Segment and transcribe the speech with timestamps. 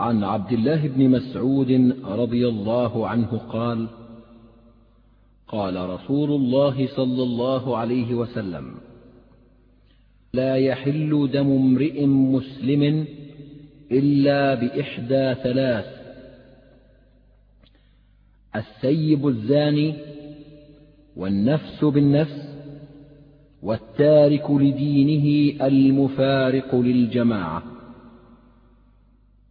[0.00, 3.88] عن عبد الله بن مسعود رضي الله عنه قال
[5.48, 8.74] قال رسول الله صلى الله عليه وسلم
[10.34, 13.04] لا يحل دم امرئ مسلم
[13.92, 15.86] إلا بإحدى ثلاث.
[18.56, 19.94] السيب الزاني
[21.16, 22.48] والنفس بالنفس
[23.62, 27.69] والتارك لدينه المفارق للجماعة.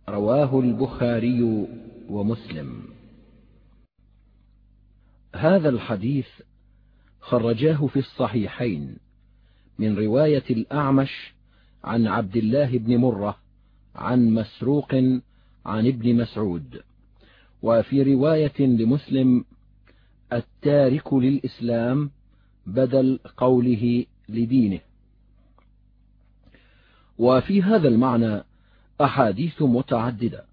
[0.09, 1.67] رواه البخاري
[2.09, 2.83] ومسلم.
[5.35, 6.27] هذا الحديث
[7.19, 8.97] خرجاه في الصحيحين
[9.79, 11.33] من رواية الأعمش
[11.83, 13.37] عن عبد الله بن مرة
[13.95, 14.93] عن مسروق
[15.65, 16.81] عن ابن مسعود
[17.61, 19.45] وفي رواية لمسلم
[20.33, 22.11] التارك للإسلام
[22.65, 24.79] بدل قوله لدينه.
[27.17, 28.48] وفي هذا المعنى
[29.01, 30.45] أحاديث متعددة.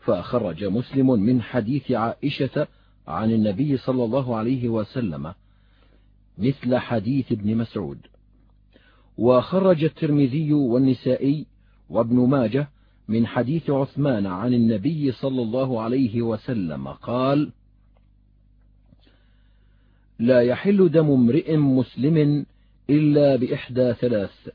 [0.00, 2.66] فخرج مسلم من حديث عائشة
[3.08, 5.34] عن النبي صلى الله عليه وسلم
[6.38, 7.98] مثل حديث ابن مسعود.
[9.18, 11.46] وخرج الترمذي والنسائي
[11.90, 12.68] وابن ماجه
[13.08, 17.52] من حديث عثمان عن النبي صلى الله عليه وسلم قال
[20.18, 22.46] لا يحل دم امرئ مسلم
[22.90, 24.48] إلا بإحدى ثلاث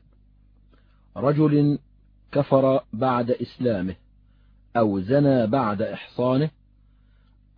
[1.16, 1.78] رجل
[2.34, 3.94] كفر بعد إسلامه
[4.76, 6.50] أو زنى بعد إحصانه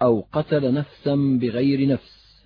[0.03, 2.45] أو قتل نفسا بغير نفس.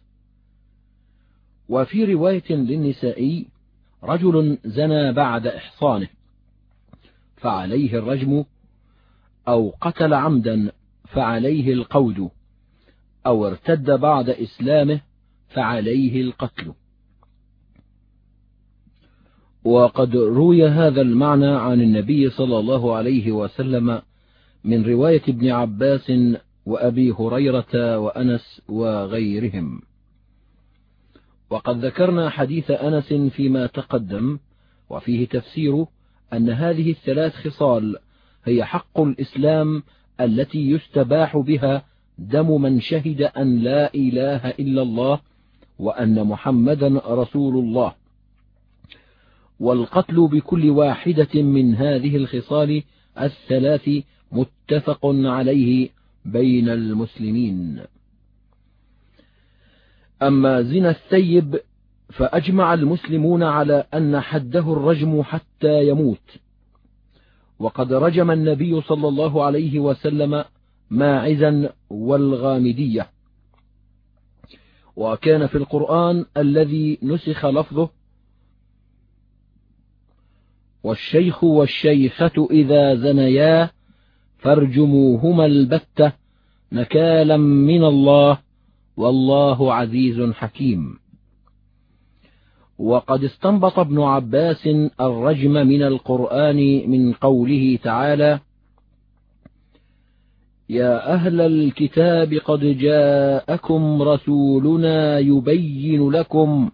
[1.68, 3.46] وفي رواية للنسائي
[4.04, 6.08] رجل زنى بعد إحصانه
[7.36, 8.44] فعليه الرجم
[9.48, 10.72] أو قتل عمدا
[11.08, 12.30] فعليه القود
[13.26, 15.00] أو ارتد بعد إسلامه
[15.48, 16.74] فعليه القتل.
[19.64, 24.02] وقد روي هذا المعنى عن النبي صلى الله عليه وسلم
[24.64, 26.12] من رواية ابن عباس
[26.66, 29.80] وأبي هريرة وأنس وغيرهم.
[31.50, 34.38] وقد ذكرنا حديث أنس فيما تقدم
[34.90, 35.86] وفيه تفسير
[36.32, 37.96] أن هذه الثلاث خصال
[38.44, 39.82] هي حق الإسلام
[40.20, 41.84] التي يستباح بها
[42.18, 45.20] دم من شهد أن لا إله إلا الله
[45.78, 47.99] وأن محمدا رسول الله.
[49.60, 52.82] والقتل بكل واحدة من هذه الخصال
[53.20, 53.90] الثلاث
[54.32, 55.88] متفق عليه
[56.24, 57.80] بين المسلمين.
[60.22, 61.60] أما زنا الثيب
[62.10, 66.36] فأجمع المسلمون على أن حده الرجم حتى يموت.
[67.58, 70.44] وقد رجم النبي صلى الله عليه وسلم
[70.90, 73.06] ماعزا والغامدية.
[74.96, 77.99] وكان في القرآن الذي نسخ لفظه
[80.82, 83.70] والشيخ والشيخة إذا زنيا
[84.38, 86.12] فارجموهما البتة
[86.72, 88.38] نكالا من الله
[88.96, 90.98] والله عزيز حكيم.
[92.78, 94.68] وقد استنبط ابن عباس
[95.00, 98.40] الرجم من القرآن من قوله تعالى
[100.68, 106.70] يا أهل الكتاب قد جاءكم رسولنا يبين لكم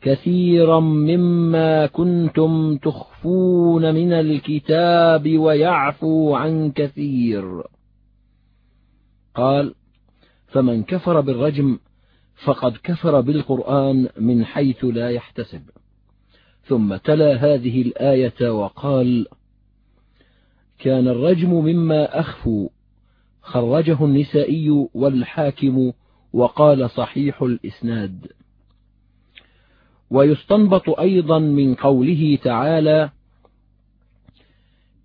[0.00, 7.62] كثيرا مما كنتم تخفون من الكتاب ويعفو عن كثير.
[9.34, 9.74] قال
[10.46, 11.78] فمن كفر بالرجم
[12.44, 15.62] فقد كفر بالقرآن من حيث لا يحتسب.
[16.64, 19.26] ثم تلا هذه الآية وقال
[20.78, 22.68] كان الرجم مما أخفوا
[23.42, 25.92] خرجه النسائي والحاكم
[26.32, 28.37] وقال صحيح الإسناد.
[30.10, 33.10] ويستنبط أيضا من قوله تعالى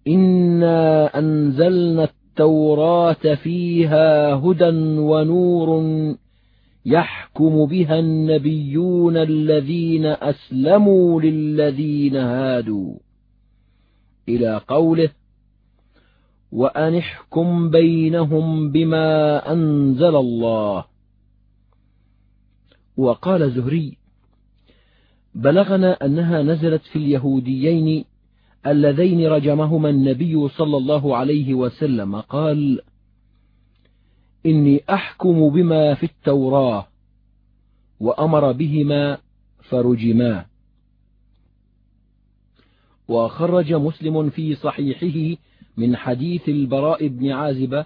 [0.08, 4.70] إنا أنزلنا التوراة فيها هدى
[5.00, 5.84] ونور
[6.86, 12.96] يحكم بها النبيون الذين أسلموا للذين هادوا
[14.30, 15.10] إلى قوله
[16.52, 20.86] وأن احكم بينهم بما أنزل الله
[22.98, 23.98] وقال زهري
[25.36, 28.06] بلغنا أنها نزلت في اليهوديين
[28.68, 32.82] اللذين رجمهما النبي صلى الله عليه وسلم قال
[34.46, 36.88] إني أحكم بما في التوراة
[38.00, 39.18] وأمر بهما
[39.70, 40.46] فرجما.
[43.08, 45.42] وخرج مسلم في صحيحه
[45.78, 47.86] من حديث البراء بن عازبة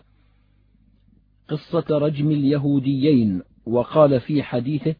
[1.47, 4.95] قصة رجم اليهوديين وقال في حديثه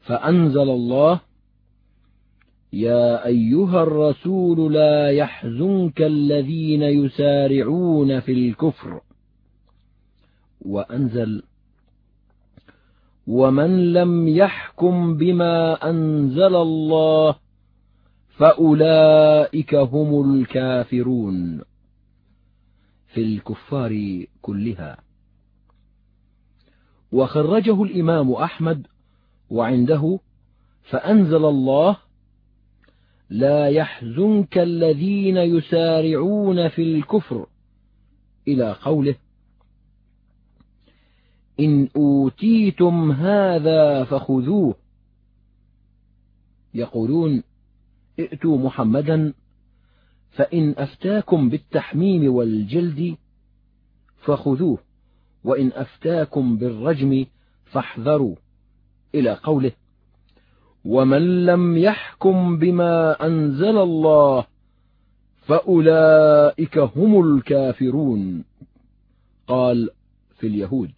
[0.00, 1.20] فأنزل الله
[2.72, 9.00] يا أيها الرسول لا يحزنك الذين يسارعون في الكفر
[10.60, 11.42] وأنزل
[13.26, 17.36] ومن لم يحكم بما أنزل الله
[18.28, 21.62] فأولئك هم الكافرون
[23.06, 24.96] في الكفار كلها
[27.12, 28.86] وخرجه الإمام أحمد
[29.50, 30.18] وعنده
[30.82, 31.96] فأنزل الله
[33.30, 37.46] لا يحزنك الذين يسارعون في الكفر.
[38.48, 39.14] إلى قوله
[41.60, 44.74] إن أوتيتم هذا فخذوه.
[46.74, 47.42] يقولون
[48.18, 49.34] ائتوا محمدا
[50.30, 53.16] فإن أفتاكم بالتحميم والجلد
[54.16, 54.78] فخذوه
[55.44, 57.26] وإن أفتاكم بالرجم
[57.64, 58.36] فاحذروا.
[59.14, 59.72] إلى قوله
[60.88, 64.46] ومن لم يحكم بما أنزل الله
[65.46, 68.44] فأولئك هم الكافرون.
[69.46, 69.90] قال
[70.38, 70.90] في اليهود.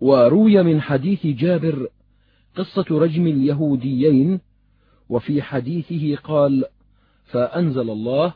[0.00, 1.88] وروي من حديث جابر
[2.56, 4.40] قصة رجم اليهوديين
[5.08, 6.64] وفي حديثه قال
[7.24, 8.34] فأنزل الله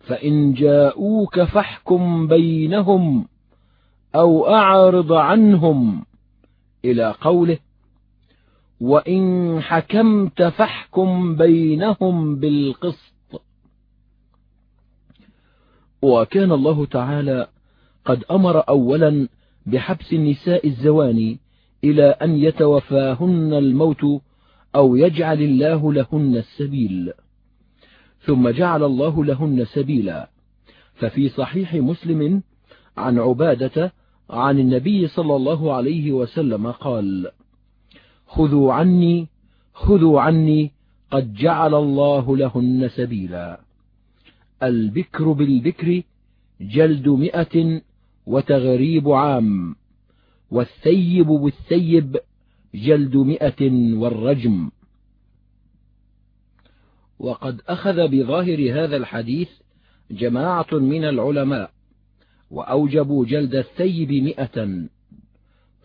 [0.00, 3.28] فإن جاءوك فاحكم بينهم
[4.14, 6.04] أو أعرض عنهم
[6.84, 7.58] إلى قوله
[8.80, 13.42] وإن حكمت فاحكم بينهم بالقسط.
[16.02, 17.48] وكان الله تعالى
[18.04, 19.28] قد أمر أولا
[19.66, 21.38] بحبس النساء الزواني
[21.84, 24.04] إلى أن يتوفاهن الموت
[24.74, 27.12] أو يجعل الله لهن السبيل.
[28.20, 30.30] ثم جعل الله لهن سبيلا.
[30.94, 32.42] ففي صحيح مسلم
[32.96, 33.92] عن عبادة
[34.32, 37.30] عن النبي صلى الله عليه وسلم قال
[38.26, 39.28] خذوا عني
[39.74, 40.70] خذوا عني
[41.10, 43.60] قد جعل الله لهن سبيلا.
[44.62, 46.02] البكر بالبكر
[46.60, 47.82] جلد مئة
[48.26, 49.76] وتغريب عام
[50.50, 52.16] والثيب بالثيب
[52.74, 54.70] جلد مئة والرجم.
[57.18, 59.48] وقد أخذ بظاهر هذا الحديث
[60.10, 61.70] جماعة من العلماء
[62.52, 64.86] وأوجبوا جلد الثيب مئة.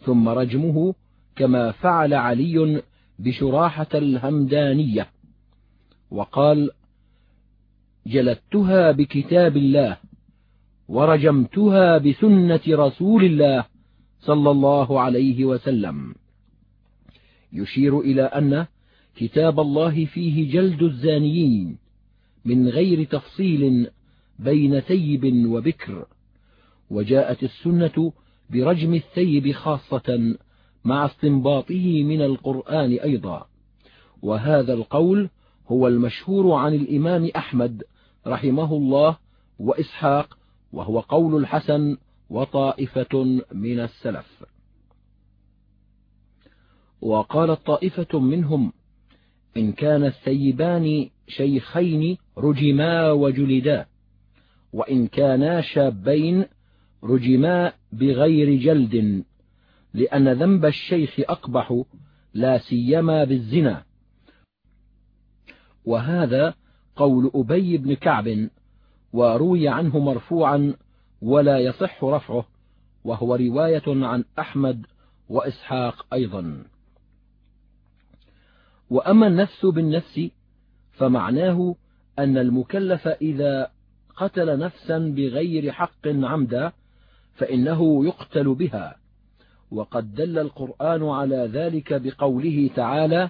[0.05, 0.93] ثم رجمه
[1.35, 2.83] كما فعل علي
[3.19, 5.07] بشراحة الهمدانية.
[6.11, 6.69] وقال
[8.07, 9.97] جلدتها بكتاب الله
[10.87, 13.65] ورجمتها بسنة رسول الله
[14.19, 16.15] صلى الله عليه وسلم.
[17.53, 18.65] يشير إلى أن
[19.15, 21.77] كتاب الله فيه جلد الزانيين
[22.45, 23.87] من غير تفصيل
[24.39, 26.05] بين ثيب وبكر.
[26.89, 28.13] وجاءت السنة
[28.49, 30.35] برجم الثيب خاصة
[30.83, 33.47] مع استنباطه من القرآن أيضا.
[34.21, 35.29] وهذا القول
[35.67, 37.83] هو المشهور عن الإمام أحمد
[38.27, 39.17] رحمه الله
[39.59, 40.37] وإسحاق
[40.71, 41.97] وهو قول الحسن
[42.29, 44.43] وطائفة من السلف.
[47.01, 48.73] وقالت طائفة منهم
[49.57, 53.85] إن كان الثيبان شيخين رجما وجلدا
[54.73, 56.45] وإن كانا شابين
[57.03, 59.23] رجما بغير جلد
[59.93, 61.83] لأن ذنب الشيخ أقبح
[62.33, 63.83] لا سيما بالزنا.
[65.85, 66.53] وهذا
[66.95, 68.49] قول أبي بن كعب
[69.13, 70.73] وروي عنه مرفوعا
[71.21, 72.45] ولا يصح رفعه
[73.03, 74.85] وهو رواية عن أحمد
[75.29, 76.63] وإسحاق أيضا.
[78.89, 80.21] وأما النفس بالنفس
[80.91, 81.75] فمعناه
[82.19, 83.71] أن المكلف إذا
[84.15, 86.71] قتل نفسا بغير حق عمدا
[87.37, 88.95] فإنه يقتل بها.
[89.71, 93.29] وقد دل القرآن على ذلك بقوله تعالى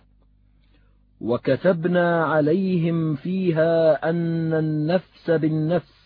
[1.21, 5.97] وكتبنا عليهم فيها أن النفس بالنفس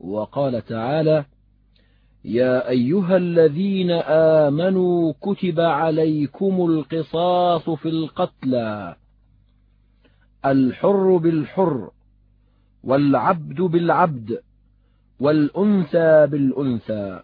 [0.00, 1.24] وقال تعالى
[2.24, 8.96] يا أيها الذين آمنوا كتب عليكم القصاص في القتلى
[10.44, 11.90] الحر بالحر
[12.84, 14.40] والعبد بالعبد
[15.20, 17.22] والأنثى بالأنثى.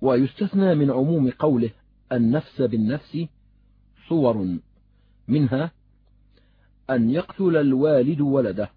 [0.00, 1.70] ويستثنى من عموم قوله
[2.12, 3.18] النفس بالنفس
[4.08, 4.58] صور.
[5.28, 5.70] منها
[6.90, 8.70] أن يقتل الوالد ولده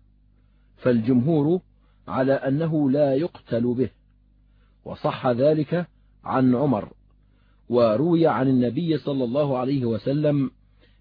[0.77, 1.61] فالجمهور
[2.07, 3.89] على أنه لا يقتل به.
[4.85, 5.87] وصح ذلك
[6.23, 6.93] عن عمر
[7.69, 10.51] وروي عن النبي صلى الله عليه وسلم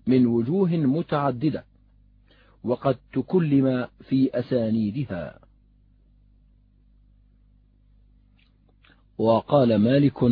[0.07, 1.65] من وجوه متعددة
[2.65, 5.48] وقد تكلم في أسانيدها.
[9.19, 10.23] وقال مالك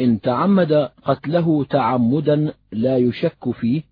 [0.00, 0.72] إن تعمد
[1.04, 3.82] قتله تعمدا لا يشك فيه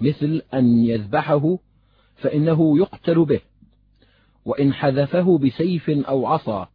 [0.00, 1.58] مثل أن يذبحه
[2.16, 3.40] فإنه يقتل به
[4.44, 6.68] وإن حذفه بسيف أو عصا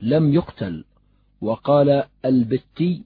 [0.00, 0.84] لم يقتل
[1.40, 3.04] وقال البتي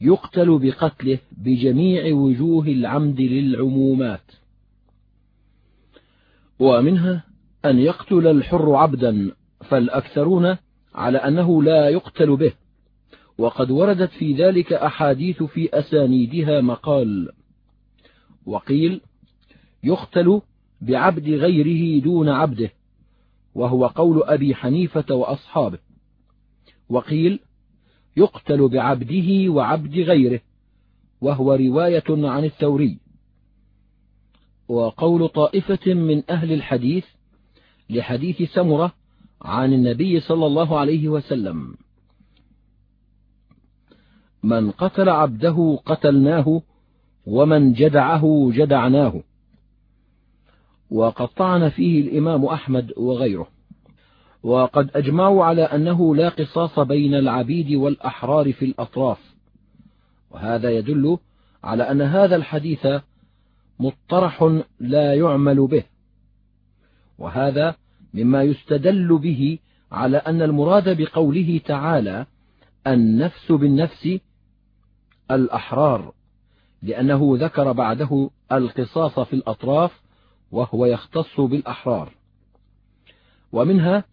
[0.00, 4.30] يقتل بقتله بجميع وجوه العمد للعمومات.
[6.58, 7.24] ومنها
[7.64, 10.56] أن يقتل الحر عبدا فالأكثرون
[10.94, 12.52] على أنه لا يقتل به.
[13.38, 17.32] وقد وردت في ذلك أحاديث في أسانيدها مقال.
[18.46, 19.00] وقيل
[19.84, 20.40] يقتل
[20.80, 22.70] بعبد غيره دون عبده
[23.54, 25.78] وهو قول أبي حنيفة وأصحابه.
[26.88, 27.40] وقيل
[28.16, 30.40] يقتل بعبده وعبد غيره
[31.20, 32.98] وهو رواية عن الثوري.
[34.68, 37.04] وقول طائفة من أهل الحديث
[37.90, 38.92] لحديث سمرة
[39.42, 41.74] عن النبي صلى الله عليه وسلم.
[44.42, 46.62] من قتل عبده قتلناه
[47.26, 49.22] ومن جدعه جدعناه.
[50.90, 53.48] وقد طعن فيه الإمام أحمد وغيره.
[54.42, 59.34] وقد أجمعوا على أنه لا قصاص بين العبيد والأحرار في الأطراف.
[60.30, 61.18] وهذا يدل
[61.64, 62.86] على أن هذا الحديث
[63.78, 65.84] مطرح لا يعمل به.
[67.18, 67.74] وهذا
[68.14, 69.58] مما يستدل به
[69.92, 72.26] على أن المراد بقوله تعالى
[72.86, 74.18] النفس بالنفس
[75.30, 76.12] الأحرار
[76.82, 80.02] لأنه ذكر بعده القصاص في الأطراف
[80.52, 82.12] وهو يختص بالأحرار.
[83.52, 84.04] ومنها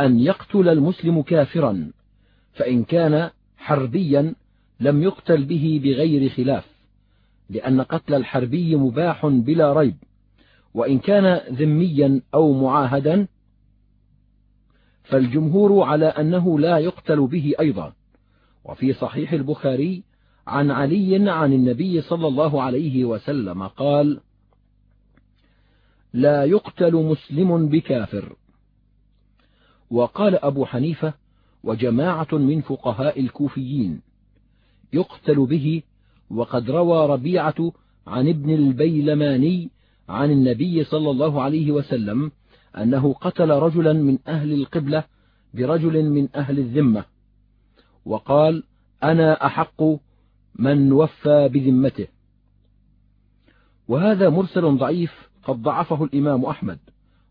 [0.00, 1.90] أن يقتل المسلم كافرا
[2.52, 4.34] فإن كان حربيا
[4.80, 6.64] لم يقتل به بغير خلاف
[7.50, 9.96] لأن قتل الحربي مباح بلا ريب
[10.74, 13.26] وإن كان ذميا أو معاهدا
[15.08, 17.92] فالجمهور على أنه لا يقتل به أيضا.
[18.64, 20.02] وفي صحيح البخاري
[20.46, 24.20] عن علي عن النبي صلى الله عليه وسلم قال
[26.12, 28.36] لا يقتل مسلم بكافر.
[29.90, 31.14] وقال أبو حنيفة
[31.64, 34.00] وجماعة من فقهاء الكوفيين
[34.92, 35.82] يقتل به
[36.30, 37.72] وقد روى ربيعة
[38.06, 39.70] عن ابن البيلماني
[40.08, 42.30] عن النبي صلى الله عليه وسلم
[42.78, 45.04] أنه قتل رجلا من أهل القبلة
[45.54, 47.04] برجل من أهل الذمة
[48.04, 48.62] وقال
[49.02, 49.82] أنا أحق
[50.54, 52.06] من وفى بذمته.
[53.88, 56.78] وهذا مرسل ضعيف قد ضعفه الإمام أحمد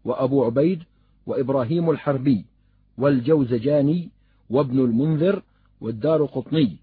[0.05, 0.83] وأبو عبيد
[1.25, 2.45] وإبراهيم الحربي
[2.97, 4.09] والجوزجاني
[4.49, 5.41] وابن المنذر
[5.81, 6.77] والدار قطني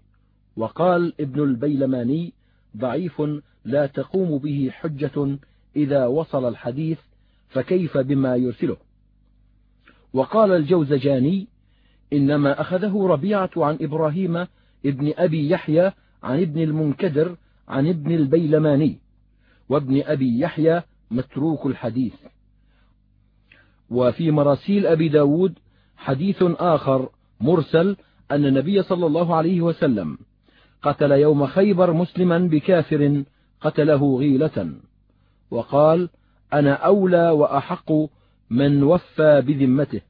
[0.57, 2.33] وقال ابن البيلماني
[2.77, 3.21] ضعيف
[3.65, 5.37] لا تقوم به حجة
[5.75, 6.99] إذا وصل الحديث
[7.53, 8.77] فكيف بما يرسله؟
[10.13, 11.47] وقال الجوزجاني
[12.13, 14.47] إنما أخذه ربيعة عن إبراهيم
[14.85, 15.91] ابن أبي يحيى
[16.23, 17.35] عن ابن المنكدر
[17.67, 18.97] عن ابن البيلماني
[19.69, 20.81] وابن أبي يحيى
[21.11, 22.13] متروك الحديث.
[23.89, 25.59] وفي مراسيل أبي داود
[25.97, 27.09] حديث آخر
[27.41, 27.97] مرسل
[28.31, 30.17] أن النبي صلى الله عليه وسلم
[30.81, 33.23] قتل يوم خيبر مسلما بكافر
[33.61, 34.73] قتله غيلة.
[35.51, 36.09] وقال
[36.53, 37.91] أنا أولى وأحق
[38.49, 40.01] من وفى بذمته.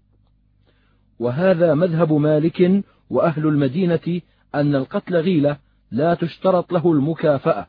[1.19, 4.21] وهذا مذهب مالك وأهل المدينة
[4.55, 5.57] أن القتل غيلة
[5.91, 7.67] لا تشترط له المكافأة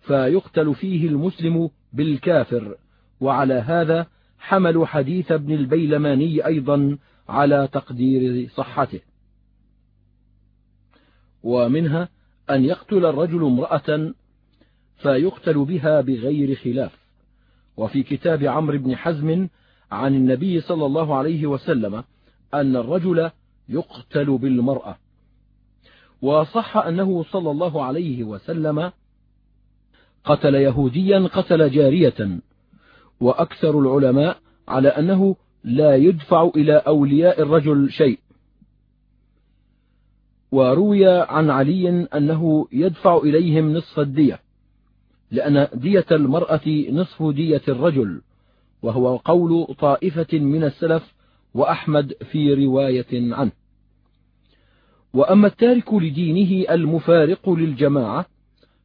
[0.00, 2.76] فيقتل فيه المسلم بالكافر.
[3.20, 4.06] وعلى هذا
[4.38, 6.98] حملوا حديث ابن البيلماني أيضا
[7.28, 9.00] على تقدير صحته.
[11.42, 12.08] ومنها
[12.50, 14.12] أن يقتل الرجل امرأة
[14.96, 17.05] فيقتل بها بغير خلاف.
[17.76, 19.48] وفي كتاب عمرو بن حزم
[19.92, 22.04] عن النبي صلى الله عليه وسلم
[22.54, 23.30] أن الرجل
[23.68, 24.98] يقتل بالمرأة.
[26.22, 28.92] وصح أنه صلى الله عليه وسلم
[30.24, 32.40] قتل يهوديا قتل جارية.
[33.20, 38.18] وأكثر العلماء على أنه لا يدفع إلى أولياء الرجل شيء.
[40.52, 44.45] وروي عن علي أنه يدفع إليهم نصف الدية.
[45.30, 48.20] لأن دية المرأة نصف دية الرجل
[48.82, 51.14] وهو قول طائفة من السلف
[51.54, 53.52] وأحمد في رواية عنه.
[55.12, 58.26] وأما التارك لدينه المفارق للجماعة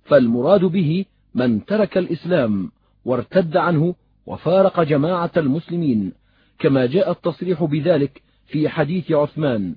[0.04, 1.06] فالمراد به
[1.36, 2.72] من ترك الإسلام
[3.06, 3.96] وارتد عنه
[4.26, 6.14] وفارق جماعة المسلمين
[6.60, 9.76] كما جاء التصريح بذلك في حديث عثمان.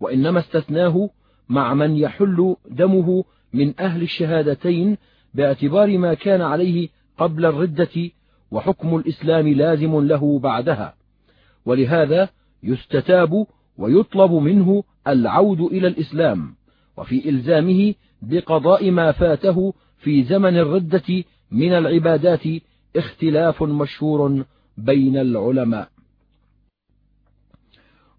[0.00, 1.10] وإنما استثناه
[1.48, 4.96] مع من يحل دمه من أهل الشهادتين
[5.34, 6.88] باعتبار ما كان عليه
[7.18, 8.10] قبل الردة
[8.50, 10.94] وحكم الإسلام لازم له بعدها.
[11.66, 12.28] ولهذا
[12.62, 13.46] يستتاب
[13.78, 16.54] ويطلب منه العود إلى الإسلام
[16.96, 22.42] وفي إلزامه بقضاء ما فاته في زمن الردة من العبادات
[22.96, 24.44] اختلاف مشهور
[24.78, 25.88] بين العلماء.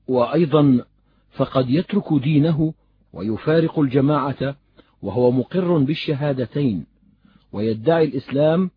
[0.08, 0.86] وأيضا
[1.32, 2.74] فقد يترك دينه
[3.14, 4.56] ويفارق الجماعة
[5.02, 6.95] وهو مقر بالشهادتين.
[7.56, 8.70] ويدعي الإسلام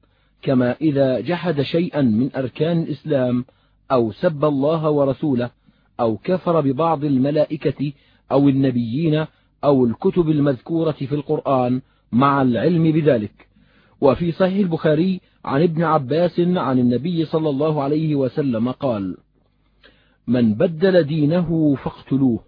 [0.43, 3.45] كما إذا جحد شيئا من أركان الإسلام
[3.93, 5.51] أو سب الله ورسوله
[6.01, 7.93] أو كفر ببعض الملائكة
[8.33, 9.27] أو النبيين
[9.65, 11.81] أو الكتب المذكورة في القرآن
[12.13, 13.49] مع العلم بذلك.
[14.01, 19.17] وفي صحيح البخاري عن ابن عباس عن النبي صلى الله عليه وسلم قال
[20.27, 22.41] من بدل دينه فاقتلوه.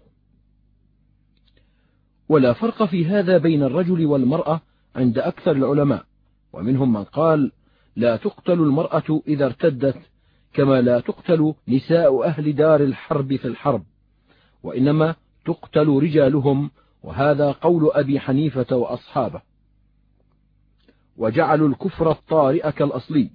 [2.29, 4.61] ولا فرق في هذا بين الرجل والمرأة
[4.95, 6.10] عند أكثر العلماء.
[6.53, 7.51] ومنهم من قال
[7.95, 9.97] لا تقتل المرأة إذا ارتدت
[10.53, 13.83] كما لا تقتل نساء أهل دار الحرب في الحرب
[14.63, 15.15] وإنما
[15.45, 16.71] تقتل رجالهم
[17.03, 19.41] وهذا قول أبي حنيفة وأصحابه.
[21.17, 23.29] وجعلوا الكفر الطارئ كالأصلي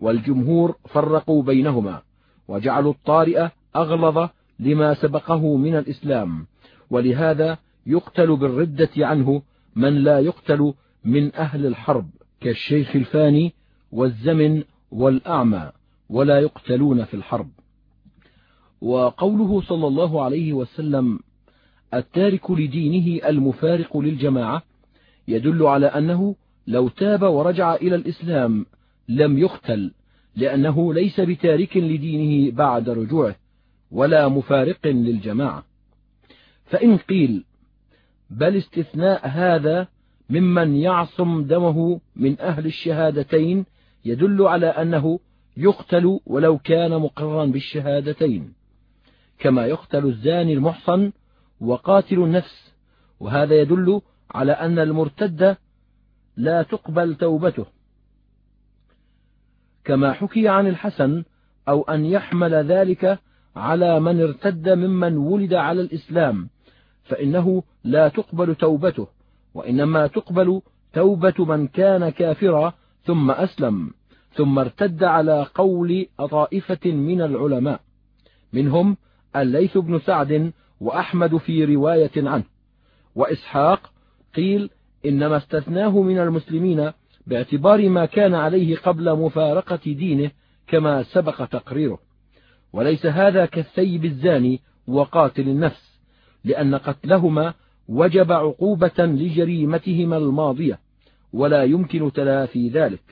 [0.00, 2.02] والجمهور فرقوا بينهما
[2.48, 4.28] وجعلوا الطارئ أغلظ
[4.58, 6.46] لما سبقه من الإسلام
[6.90, 9.42] ولهذا يقتل بالردة عنه
[9.76, 12.10] من لا يقتل من أهل الحرب.
[12.44, 13.52] كالشيخ الفاني
[13.92, 15.72] والزمن والأعمى
[16.08, 17.50] ولا يقتلون في الحرب.
[18.80, 21.18] وقوله صلى الله عليه وسلم
[21.94, 24.62] التارك لدينه المفارق للجماعة
[25.28, 28.66] يدل على أنه لو تاب ورجع إلى الإسلام
[29.08, 29.92] لم يقتل
[30.36, 33.36] لأنه ليس بتارك لدينه بعد رجوعه
[33.90, 35.64] ولا مفارق للجماعة.
[36.64, 37.44] فإن قيل
[38.30, 39.88] بل استثناء هذا
[40.32, 43.66] ممن يعصم دمه من أهل الشهادتين
[44.04, 45.18] يدل على أنه
[45.56, 48.52] يقتل ولو كان مقرا بالشهادتين
[49.38, 51.12] كما يقتل الزاني المحصن
[51.60, 52.72] وقاتل النفس
[53.20, 55.56] وهذا يدل على أن المرتد
[56.36, 57.66] لا تقبل توبته.
[59.84, 61.24] كما حكي عن الحسن
[61.68, 63.18] أو أن يحمل ذلك
[63.56, 66.48] على من ارتد ممن ولد على الإسلام
[67.04, 69.08] فإنه لا تقبل توبته.
[69.54, 70.62] وإنما تقبل
[70.92, 73.90] توبة من كان كافرا ثم أسلم
[74.34, 77.80] ثم ارتد على قول طائفة من العلماء
[78.52, 78.96] منهم
[79.36, 82.44] الليث بن سعد وأحمد في رواية عنه
[83.14, 83.92] وإسحاق
[84.34, 84.70] قيل
[85.06, 86.92] إنما استثناه من المسلمين
[87.26, 90.30] باعتبار ما كان عليه قبل مفارقة دينه
[90.66, 91.98] كما سبق تقريره.
[92.72, 96.00] وليس هذا كالثيب الزاني وقاتل النفس
[96.44, 97.54] لأن قتلهما
[97.88, 100.78] وجب عقوبة لجريمتهما الماضية
[101.32, 103.02] ولا يمكن تلافي ذلك.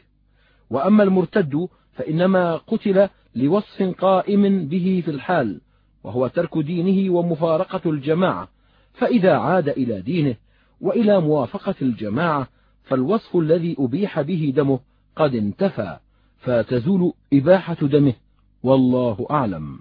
[0.70, 5.61] وأما المرتد فإنما قتل لوصف قائم به في الحال
[6.04, 8.48] وهو ترك دينه ومفارقة الجماعة.
[8.92, 10.37] فإذا عاد إلى دينه
[10.80, 12.48] وإلى موافقة الجماعة
[12.85, 14.80] فالوصف الذي أبيح به دمه
[15.16, 15.98] قد انتفى
[16.38, 18.14] فتزول إباحة دمه
[18.62, 19.80] والله أعلم.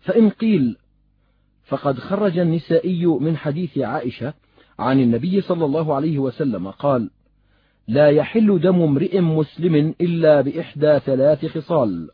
[0.00, 0.76] فإن قيل
[1.70, 4.34] فقد خرج النسائي من حديث عائشة
[4.78, 7.10] عن النبي صلى الله عليه وسلم قال
[7.88, 12.10] لا يحل دم امرئ مسلم إلا بإحدى ثلاث خصال.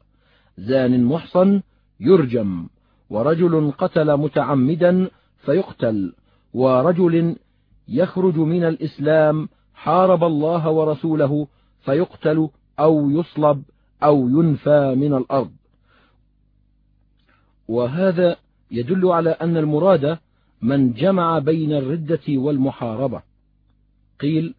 [0.59, 1.63] زان محصن
[2.01, 2.69] يرجم
[3.11, 6.13] ورجل قتل متعمدا فيقتل
[6.55, 7.37] ورجل
[7.89, 11.49] يخرج من الإسلام حارب الله ورسوله
[11.81, 13.63] فيقتل أو يصلب
[14.03, 15.53] أو ينفى من الأرض.
[17.69, 18.37] وهذا
[18.71, 20.19] يدل على أن المراد
[20.63, 23.23] من جمع بين الردة والمحاربة.
[24.21, 24.55] قيل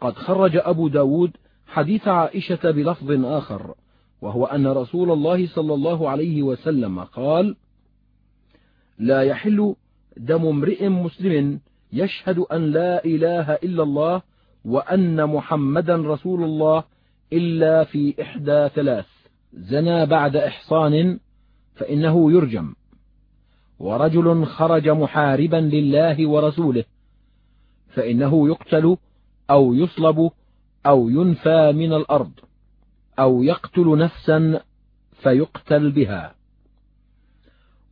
[0.00, 1.30] قد خرج أبو داود
[1.66, 3.74] حديث عائشة بلفظ آخر
[4.22, 7.56] وهو أن رسول الله صلى الله عليه وسلم قال
[8.98, 9.74] لا يحل
[10.16, 11.60] دم امرئ مسلم
[11.92, 14.22] يشهد أن لا إله إلا الله
[14.64, 16.84] وأن محمدا رسول الله
[17.32, 19.06] إلا في إحدى ثلاث
[19.52, 21.18] زنى بعد إحصان
[21.74, 22.74] فإنه يرجم.
[23.78, 26.84] ورجل خرج محاربا لله ورسوله
[27.88, 28.96] فإنه يقتل
[29.50, 30.30] أو يصلب
[30.86, 32.32] أو ينفى من الأرض
[33.18, 34.60] أو يقتل نفسا
[35.22, 36.34] فيقتل بها.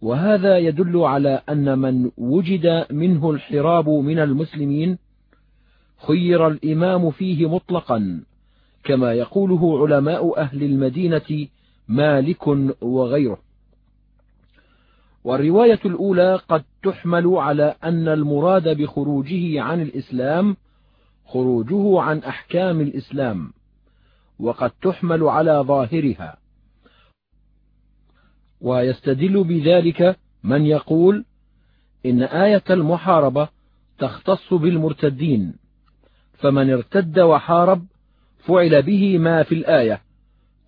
[0.03, 4.99] وهذا يدل على أن من وجد منه الحراب من المسلمين
[6.07, 8.25] خير الإمام فيه مطلقا
[8.85, 11.49] كما يقوله علماء أهل المدينة
[11.88, 12.47] مالك
[12.83, 13.38] وغيره.
[15.24, 20.56] والرواية الأولى قد تحمل على أن المراد بخروجه عن الإسلام
[21.26, 23.52] خروجه عن أحكام الإسلام
[24.38, 26.37] وقد تحمل على ظاهرها.
[28.60, 31.24] ويستدل بذلك من يقول
[32.06, 33.48] إن آية المحاربة
[33.98, 35.54] تختص بالمرتدين
[36.32, 37.87] فمن ارتد وحارب
[38.38, 40.00] فعل به ما في الآية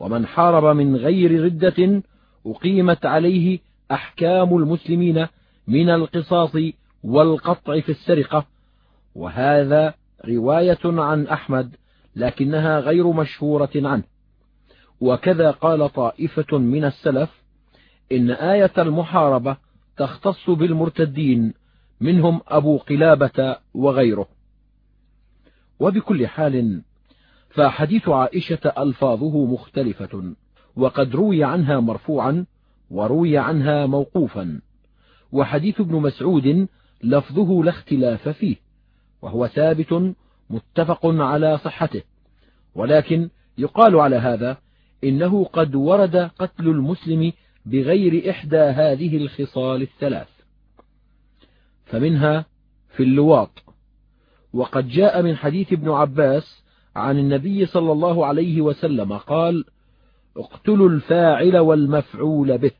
[0.00, 2.02] ومن حارب من غير ردة
[2.46, 3.58] أقيمت عليه
[3.92, 5.26] أحكام المسلمين
[5.66, 6.56] من القصاص
[7.02, 8.46] والقطع في السرقة
[9.14, 9.94] وهذا
[10.24, 11.76] رواية عن أحمد
[12.16, 14.02] لكنها غير مشهورة عنه.
[15.00, 17.42] وكذا قال طائفة من السلف
[18.12, 19.56] إن آية المحاربة
[19.96, 21.54] تختص بالمرتدين
[22.00, 24.28] منهم أبو قلابة وغيره.
[25.80, 26.82] وبكل حال
[27.50, 30.34] فحديث عائشة ألفاظه مختلفة
[30.76, 32.46] وقد روي عنها مرفوعا
[32.90, 34.60] وروي عنها موقوفا.
[35.32, 36.68] وحديث ابن مسعود
[37.02, 38.56] لفظه لا اختلاف فيه
[39.22, 40.14] وهو ثابت
[40.50, 42.02] متفق على صحته.
[42.74, 44.58] ولكن يقال على هذا
[45.04, 47.32] إنه قد ورد قتل المسلم
[47.66, 50.28] بغير إحدى هذه الخصال الثلاث.
[51.84, 52.46] فمنها
[52.96, 53.50] في اللواط.
[54.52, 56.62] وقد جاء من حديث ابن عباس
[56.96, 59.64] عن النبي صلى الله عليه وسلم قال
[60.36, 62.70] اقتلوا الفاعل والمفعول به.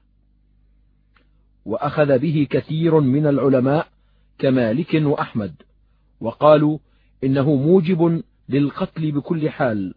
[1.64, 3.88] وأخذ به كثير من العلماء
[4.38, 5.54] كمالك وأحمد
[6.20, 6.78] وقالوا
[7.24, 9.94] إنه موجب للقتل بكل حال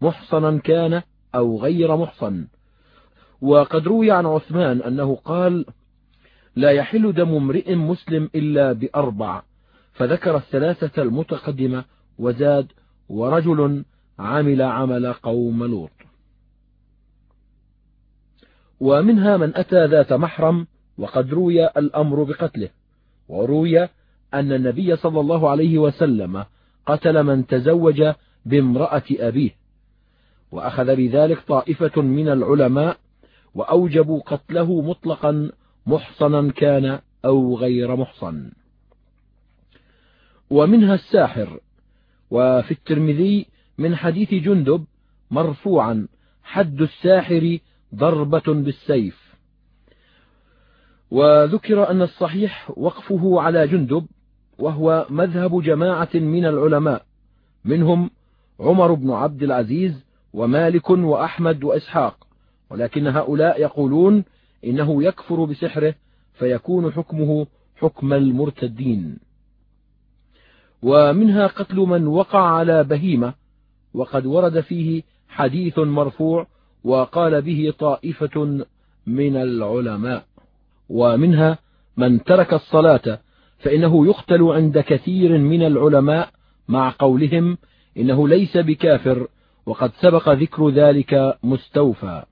[0.00, 1.02] محصنا كان
[1.34, 2.46] أو غير محصن.
[3.40, 5.64] وقد روي عن عثمان أنه قال
[6.56, 9.42] لا يحل دم امرئ مسلم إلا بأربع
[9.92, 11.84] فذكر الثلاثة المتقدمة
[12.18, 12.72] وزاد
[13.08, 13.84] ورجل
[14.18, 15.97] عمل عمل قوم لوط
[18.80, 20.66] ومنها من أتى ذات محرم
[20.98, 22.68] وقد روي الأمر بقتله
[23.28, 23.82] وروي
[24.34, 26.44] أن النبي صلى الله عليه وسلم
[26.86, 28.04] قتل من تزوج
[28.44, 29.50] بامرأة أبيه
[30.52, 32.96] وأخذ بذلك طائفة من العلماء
[33.54, 35.50] وأوجبوا قتله مطلقا
[35.86, 38.50] محصنا كان أو غير محصن.
[40.50, 41.60] ومنها الساحر
[42.30, 43.46] وفي الترمذي
[43.78, 44.84] من حديث جندب
[45.30, 46.08] مرفوعا
[46.42, 47.58] حد الساحر
[47.94, 49.34] ضربة بالسيف.
[51.10, 54.06] وذكر أن الصحيح وقفه على جندب
[54.58, 57.04] وهو مذهب جماعة من العلماء
[57.64, 58.10] منهم
[58.60, 62.26] عمر بن عبد العزيز ومالك وأحمد وإسحاق.
[62.70, 64.24] ولكن هؤلاء يقولون
[64.64, 65.94] إنه يكفر بسحره
[66.34, 67.46] فيكون حكمه
[67.76, 69.18] حكم المرتدين.
[70.82, 73.34] ومنها قتل من وقع على بهيمة
[73.94, 76.46] وقد ورد فيه حديث مرفوع
[76.84, 78.64] وقال به طائفة
[79.06, 80.24] من العلماء
[80.88, 81.58] ومنها
[81.96, 83.20] من ترك الصلاة
[83.58, 86.30] فإنه يقتل عند كثير من العلماء
[86.68, 87.58] مع قولهم
[87.96, 89.28] إنه ليس بكافر
[89.66, 92.24] وقد سبق ذكر ذلك مستوفى.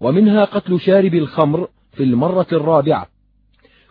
[0.00, 3.08] ومنها قتل شارب الخمر في المرة الرابعة.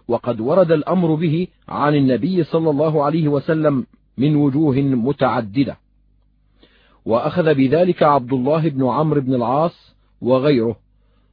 [0.08, 3.86] وقد ورد الأمر به عن النبي صلى الله عليه وسلم
[4.17, 5.77] من وجوه متعددة.
[7.05, 10.75] وأخذ بذلك عبد الله بن عمرو بن العاص وغيره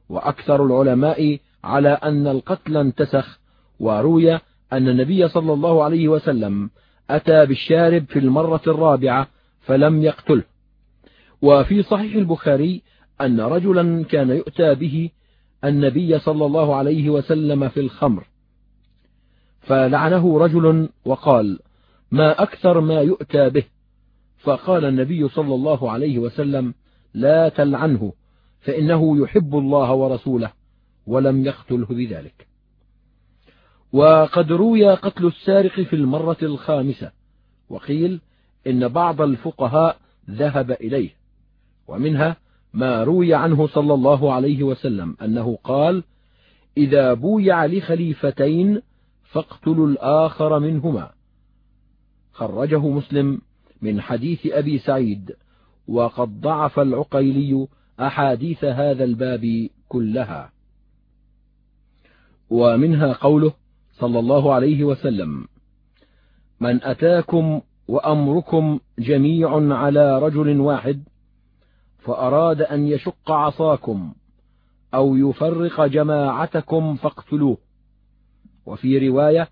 [0.09, 3.39] وأكثر العلماء على أن القتل انتسخ
[3.79, 4.33] وروي
[4.73, 6.69] أن النبي صلى الله عليه وسلم
[7.09, 9.27] أتى بالشارب في المرة الرابعة
[9.61, 10.43] فلم يقتله.
[11.41, 12.81] وفي صحيح البخاري
[13.21, 15.09] أن رجلا كان يؤتى به
[15.63, 18.27] النبي صلى الله عليه وسلم في الخمر.
[19.61, 21.59] فلعنه رجل وقال
[22.11, 23.63] ما أكثر ما يؤتى به.
[24.37, 26.73] فقال النبي صلى الله عليه وسلم
[27.13, 28.13] لا تلعنه
[28.59, 30.51] فإنه يحب الله ورسوله
[31.07, 32.47] ولم يقتله بذلك.
[33.93, 37.11] وقد روي قتل السارق في المرة الخامسة
[37.69, 38.21] وقيل
[38.67, 39.97] إن بعض الفقهاء
[40.29, 41.09] ذهب إليه
[41.87, 42.37] ومنها
[42.73, 46.03] ما روي عنه صلى الله عليه وسلم أنه قال
[46.77, 48.81] إذا بويع لخليفتين
[49.23, 51.11] فاقتلوا الآخر منهما
[52.31, 53.41] خرجه مسلم
[53.81, 55.31] من حديث أبي سعيد
[55.87, 57.67] وقد ضعف العقيلي
[57.99, 60.51] أحاديث هذا الباب كلها.
[62.49, 63.53] ومنها قوله
[63.91, 65.47] صلى الله عليه وسلم
[66.59, 71.03] من أتاكم وأمركم جميع على رجل واحد
[71.99, 74.13] فأراد أن يشق عصاكم
[74.93, 77.57] أو يفرق جماعتكم فاقتلوه.
[78.65, 79.49] وفي رواية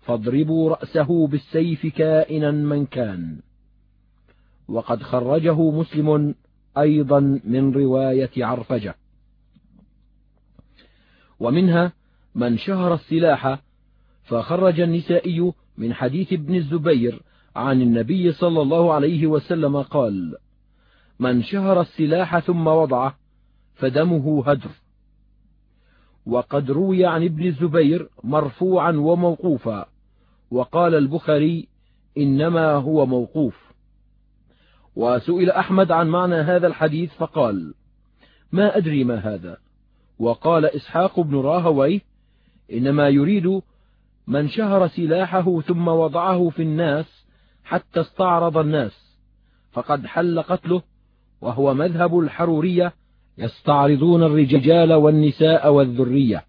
[0.00, 3.40] فاضربوا رأسه بالسيف كائنا من كان.
[4.68, 6.34] وقد خرجه مسلم
[6.78, 8.94] أيضا من رواية عرفجة.
[11.40, 11.92] ومنها
[12.34, 13.58] من شهر السلاح
[14.22, 17.22] فخرج النسائي من حديث ابن الزبير
[17.56, 20.36] عن النبي صلى الله عليه وسلم قال
[21.18, 23.18] من شهر السلاح ثم وضعه
[23.74, 24.70] فدمه هدر.
[26.26, 29.88] وقد روي عن ابن الزبير مرفوعا وموقوفا
[30.50, 31.68] وقال البخاري
[32.18, 33.67] إنما هو موقوف.
[34.98, 37.74] وسئل أحمد عن معنى هذا الحديث فقال
[38.52, 39.56] ما أدري ما هذا.
[40.18, 42.02] وقال إسحاق بن راهوي
[42.72, 43.60] إنما يريد
[44.26, 47.26] من شهر سلاحه ثم وضعه في الناس
[47.64, 49.16] حتى استعرض الناس
[49.72, 50.82] فقد حل قتله
[51.40, 52.92] وهو مذهب الحرورية
[53.38, 56.44] يستعرضون الرجال والنساء والذرية.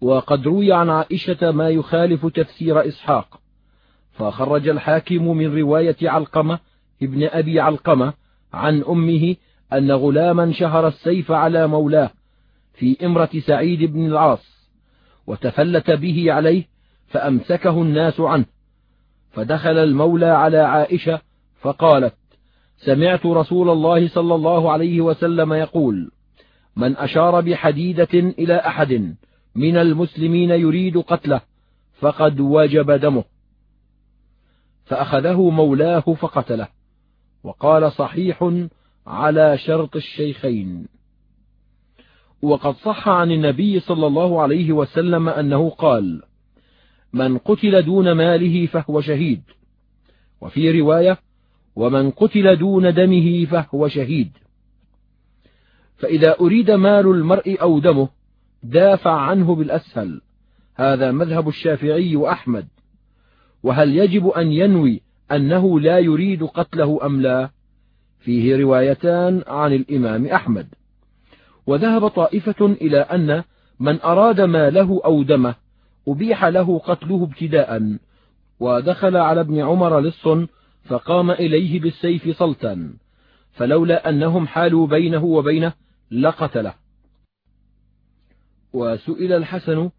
[0.00, 3.40] وقد روي عن عائشة ما يخالف تفسير إسحاق
[4.12, 6.58] فخرج الحاكم من رواية علقمة
[7.02, 8.12] ابن أبي علقمة
[8.52, 9.36] عن أمه
[9.72, 12.10] أن غلاما شهر السيف على مولاه
[12.74, 14.70] في إمرة سعيد بن العاص
[15.26, 16.64] وتفلت به عليه
[17.08, 18.44] فأمسكه الناس عنه
[19.30, 21.20] فدخل المولى على عائشة
[21.60, 22.14] فقالت
[22.78, 26.10] سمعت رسول الله صلى الله عليه وسلم يقول
[26.76, 29.14] من أشار بحديدة إلى أحد
[29.54, 31.40] من المسلمين يريد قتله
[32.00, 33.24] فقد وجب دمه
[34.84, 36.68] فأخذه مولاه فقتله.
[37.48, 38.52] وقال صحيح
[39.06, 40.88] على شرط الشيخين.
[42.42, 46.22] وقد صح عن النبي صلى الله عليه وسلم أنه قال
[47.12, 49.42] من قتل دون ماله فهو شهيد.
[50.40, 51.18] وفي رواية
[51.76, 54.32] ومن قتل دون دمه فهو شهيد.
[55.96, 58.08] فإذا أريد مال المرء أو دمه
[58.62, 60.20] دافع عنه بالأسهل.
[60.74, 62.68] هذا مذهب الشافعي وأحمد.
[63.62, 67.50] وهل يجب أن ينوي أنه لا يريد قتله أم لا؟
[68.18, 70.68] فيه روايتان عن الإمام أحمد.
[71.66, 73.42] وذهب طائفة إلى أن
[73.80, 75.54] من أراد ماله أو دمه
[76.08, 77.98] أبيح له قتله ابتداء
[78.60, 80.28] ودخل على ابن عمر لص
[80.84, 82.94] فقام إليه بالسيف صلتا
[83.52, 85.72] فلولا أنهم حالوا بينه وبينه
[86.10, 86.74] لقتله.
[88.72, 89.90] وسئل الحسن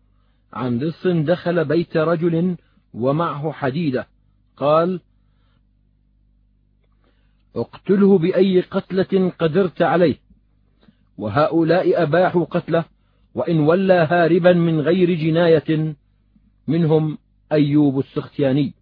[0.54, 2.56] عن لص دخل بيت رجل
[2.94, 4.08] ومعه حديدة.
[4.58, 5.00] قال
[7.60, 10.16] اقتله بأي قتلة قدرت عليه.
[11.18, 12.86] وهؤلاء أباحوا قتله
[13.36, 15.96] وإن ولى هاربا من غير جناية
[16.68, 17.18] منهم
[17.52, 18.74] أيوب السختياني.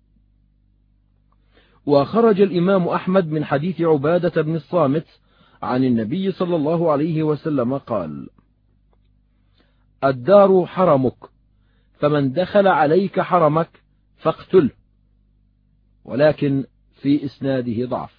[1.85, 5.05] وخرج الإمام أحمد من حديث عبادة بن الصامت
[5.61, 8.29] عن النبي صلى الله عليه وسلم قال
[10.03, 11.17] الدار حرمك
[11.99, 13.69] فمن دخل عليك حرمك
[14.17, 14.69] فاقتله
[16.05, 16.65] ولكن
[17.01, 18.16] في إسناده ضعف.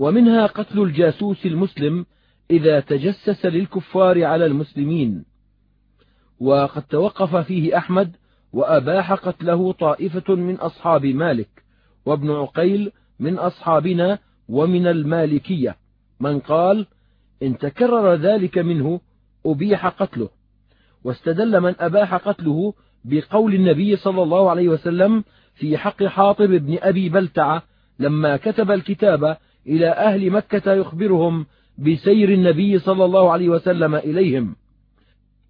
[0.00, 2.06] ومنها قتل الجاسوس المسلم
[2.50, 5.24] إذا تجسس للكفار على المسلمين.
[6.40, 8.16] وقد توقف فيه أحمد
[8.52, 11.48] وأباح قتله طائفة من أصحاب مالك
[12.06, 15.76] وابن عقيل من أصحابنا ومن المالكية
[16.20, 16.86] من قال
[17.42, 19.00] إن تكرر ذلك منه
[19.46, 20.28] أبيح قتله.
[21.04, 27.08] واستدل من أباح قتله بقول النبي صلى الله عليه وسلم في حق حاطب بن أبي
[27.08, 27.62] بلتعة
[27.98, 29.36] لما كتب الكتاب
[29.66, 31.46] إلى أهل مكة يخبرهم
[31.78, 34.56] بسير النبي صلى الله عليه وسلم إليهم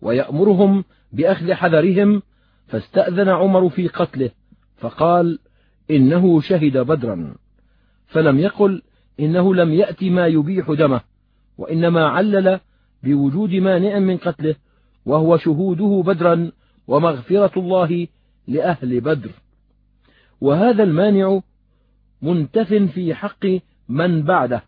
[0.02, 2.22] ويأمرهم بأخذ حذرهم
[2.66, 4.30] فاستأذن عمر في قتله
[4.76, 5.38] فقال
[5.90, 7.34] إنه شهد بدرا.
[8.06, 8.82] فلم يقل
[9.20, 11.00] إنه لم يأت ما يبيح دمه
[11.58, 12.60] وإنما علل
[13.02, 14.54] بوجود مانع من قتله
[15.06, 16.52] وهو شهوده بدرا
[16.88, 18.06] ومغفرة الله
[18.48, 19.30] لأهل بدر.
[20.40, 21.40] وهذا المانع
[22.22, 23.46] منتف في حق
[23.90, 24.62] من بعده.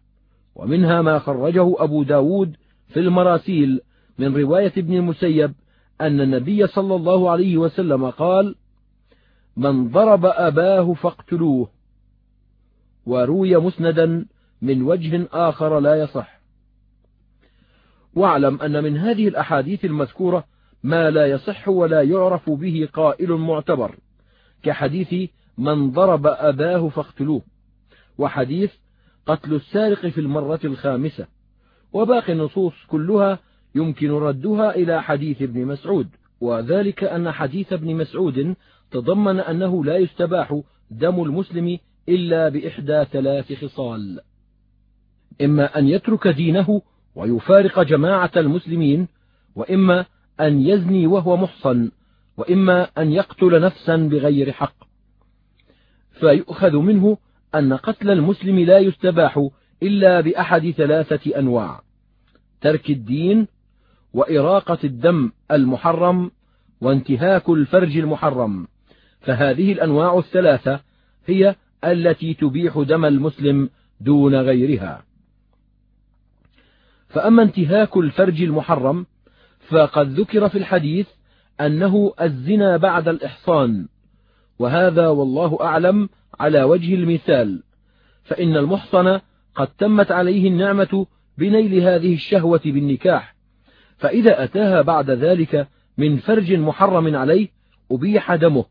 [0.55, 2.57] ومنها ما خرجه أبو داود
[2.89, 3.81] في المراسيل
[4.19, 5.55] من رواية ابن المسيب
[6.01, 8.55] أن النبي صلى الله عليه وسلم قال
[9.57, 11.69] من ضرب أباه فاقتلوه
[13.07, 14.27] وروي مسندا
[14.63, 16.41] من وجه آخر لا يصح.
[18.15, 20.45] واعلم أن من هذه الأحاديث المذكورة
[20.83, 23.97] ما لا يصح ولا يعرف به قائل معتبر
[24.63, 27.43] كحديث من ضرب أباه فاقتلوه
[28.19, 28.73] وحديث
[29.27, 31.27] قتل السارق في المرة الخامسة
[31.93, 33.39] وباقي النصوص كلها
[33.75, 36.09] يمكن ردها إلى حديث ابن مسعود
[36.41, 38.55] وذلك أن حديث ابن مسعود
[38.91, 44.21] تضمن أنه لا يستباح دم المسلم إلا بإحدى ثلاث خصال.
[45.43, 46.83] إما أن يترك دينه
[47.15, 49.09] ويفارق جماعة المسلمين
[49.55, 50.07] وإما
[50.41, 51.91] أن يزني وهو محصن
[52.37, 54.75] وإما أن يقتل نفسا بغير حق.
[56.21, 57.19] فيؤخذ منه
[57.55, 59.49] أن قتل المسلم لا يستباح
[59.83, 61.81] إلا بأحد ثلاثة أنواع
[62.61, 63.47] ترك الدين
[64.12, 66.31] وإراقة الدم المحرم
[66.81, 68.69] وانتهاك الفرج المحرم.
[69.21, 70.81] فهذه الأنواع الثلاثة
[71.27, 75.05] هي التي تبيح دم المسلم دون غيرها.
[77.09, 79.07] فأما انتهاك الفرج المحرم
[79.69, 81.07] فقد ذكر في الحديث
[81.61, 83.88] أنه الزنا بعد الإحصان.
[84.59, 86.09] وهذا والله أعلم
[86.40, 87.62] على وجه المثال
[88.25, 89.21] فإن المحصن
[89.55, 91.07] قد تمت عليه النعمة
[91.38, 93.35] بنيل هذه الشهوة بالنكاح
[93.99, 95.68] فإذا أتاها بعد ذلك
[95.99, 97.49] من فرج محرم عليه
[97.92, 98.64] أبيح دمه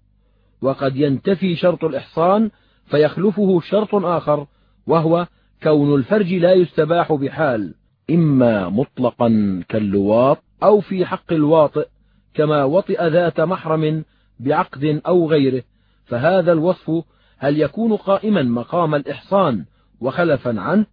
[0.62, 2.52] وقد ينتفي شرط الإحصان
[2.86, 4.48] فيخلفه شرط آخر
[4.88, 5.28] وهو
[5.64, 7.74] كون الفرج لا يستباح بحال
[8.10, 11.88] إما مطلقا كاللواط أو في حق الواطئ
[12.34, 14.04] كما وطئ ذات محرم
[14.40, 15.64] بعقد أو غيره
[16.06, 17.04] فهذا الوصف
[17.42, 19.66] هل يكون قائما مقام الإحصان
[20.02, 20.86] وخلفا عنه؟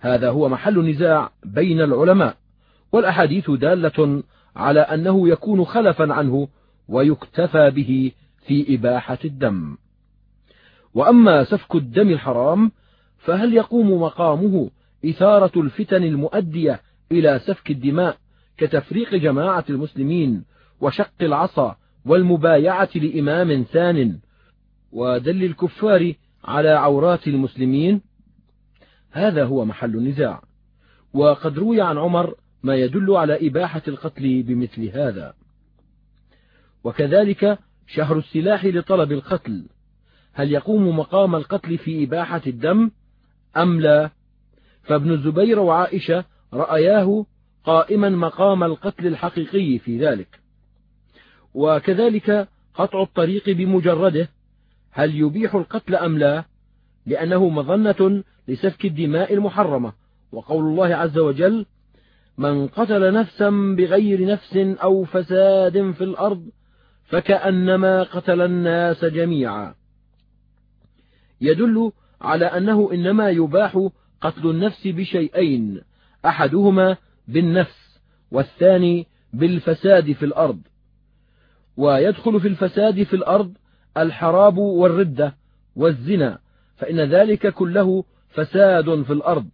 [0.00, 2.36] هذا هو محل نزاع بين العلماء
[2.92, 4.22] والأحاديث دالة
[4.56, 6.48] على أنه يكون خلفا عنه
[6.88, 8.12] ويكتفى به
[8.46, 9.76] في إباحة الدم.
[10.94, 12.72] وأما سفك الدم الحرام
[13.18, 14.70] فهل يقوم مقامه
[15.04, 16.80] إثارة الفتن المؤدية
[17.12, 18.16] إلى سفك الدماء
[18.56, 20.44] كتفريق جماعة المسلمين
[20.80, 24.18] وشق العصا والمبايعة لإمام ثان
[24.94, 28.00] ودل الكفار على عورات المسلمين.
[29.10, 30.42] هذا هو محل النزاع.
[31.14, 35.34] وقد روي عن عمر ما يدل على إباحة القتل بمثل هذا.
[36.84, 39.66] وكذلك شهر السلاح لطلب القتل.
[40.32, 42.90] هل يقوم مقام القتل في إباحة الدم؟
[43.56, 44.10] أم لا؟
[44.82, 47.26] فابن الزبير وعائشة رأياه
[47.64, 50.40] قائما مقام القتل الحقيقي في ذلك.
[51.54, 54.28] وكذلك قطع الطريق بمجرده.
[54.96, 56.44] هل يبيح القتل أم لا؟
[57.06, 59.92] لأنه مظنة لسفك الدماء المحرمة.
[60.32, 61.66] وقول الله عز وجل
[62.38, 66.48] من قتل نفسا بغير نفس أو فساد في الأرض
[67.04, 69.74] فكأنما قتل الناس جميعا.
[71.40, 73.88] يدل على أنه إنما يباح
[74.20, 75.80] قتل النفس بشيئين
[76.26, 76.96] أحدهما
[77.28, 80.60] بالنفس والثاني بالفساد في الأرض.
[81.76, 83.54] ويدخل في الفساد في الأرض
[83.96, 85.34] الحراب والردة
[85.76, 86.38] والزنا
[86.76, 89.48] فإن ذلك كله فساد في الأرض.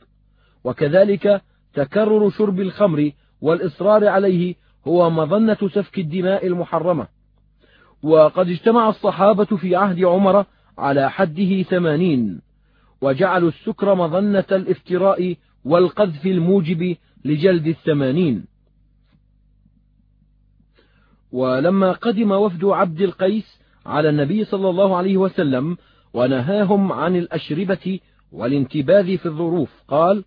[0.64, 1.42] وكذلك
[1.74, 4.55] تكرر شرب الخمر والإصرار عليه
[4.87, 7.09] هو مظنة سفك الدماء المحرمة.
[8.03, 10.44] وقد اجتمع الصحابة في عهد عمر
[10.79, 12.40] على حده ثمانين
[13.00, 18.44] وجعلوا السكر مظنة الافتراء والقذف الموجب لجلد الثمانين.
[21.33, 25.77] ولما قدم وفد عبد القيس على النبي صلى الله عليه وسلم
[26.14, 28.01] ونهاهم عن الأشربة
[28.33, 29.71] والانتباذ في الظروف.
[29.88, 30.25] قال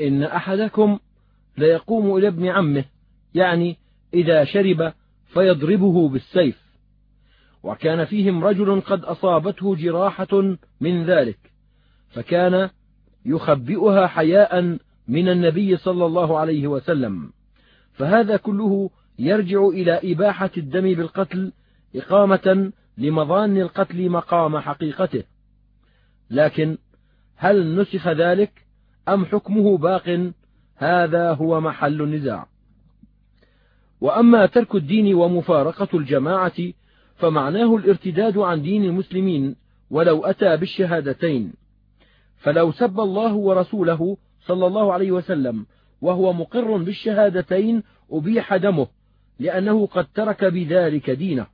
[0.00, 0.98] إن أحدكم
[1.58, 2.84] ليقوم إلى ابن عمه
[3.34, 3.76] يعني
[4.14, 4.92] إذا شرب
[5.26, 6.68] فيضربه بالسيف.
[7.62, 11.38] وكان فيهم رجل قد أصابته جراحة من ذلك
[12.08, 12.70] فكان
[13.26, 17.32] يخبئها حياء من النبي صلى الله عليه وسلم.
[17.92, 21.52] فهذا كله يرجع إلى إباحة الدم بالقتل
[21.96, 25.24] إقامة لمظان القتل مقام حقيقته.
[26.30, 26.78] لكن
[27.36, 28.52] هل نسخ ذلك
[29.08, 30.32] أم حكمه باق؟
[30.76, 32.46] هذا هو محل النزاع.
[34.00, 36.72] وأما ترك الدين ومفارقة الجماعة
[37.16, 39.56] فمعناه الارتداد عن دين المسلمين
[39.90, 41.52] ولو أتى بالشهادتين.
[42.36, 45.66] فلو سب الله ورسوله صلى الله عليه وسلم
[46.00, 48.97] وهو مقر بالشهادتين أبيح دمه.
[49.38, 51.46] لأنه قد ترك بذلك دينه.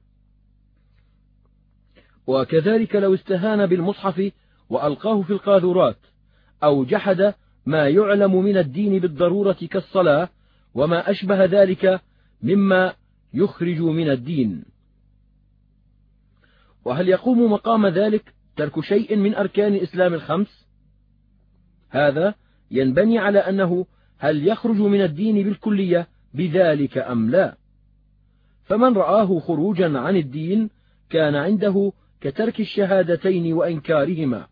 [2.27, 4.33] وكذلك لو استهان بالمصحف
[4.71, 5.99] وألقاه في القاذورات
[6.63, 7.35] أو جحد
[7.67, 10.29] ما يعلم من الدين بالضرورة كالصلاة
[10.75, 12.01] وما أشبه ذلك
[12.43, 12.95] مما
[13.35, 14.65] يخرج من الدين.
[16.85, 20.67] وهل يقوم مقام ذلك ترك شيء من أركان الإسلام الخمس؟
[21.91, 22.35] هذا
[22.71, 23.87] ينبني على أنه
[24.19, 27.57] هل يخرج من الدين بالكلية بذلك أم لا؟
[28.65, 30.71] فمن رآه خروجا عن الدين
[31.11, 34.47] كان عنده كترك الشهادتين وإنكارهما.